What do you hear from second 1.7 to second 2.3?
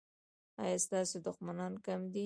کم دي؟